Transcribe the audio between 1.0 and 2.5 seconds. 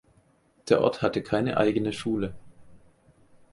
hatte keine eigene Schule.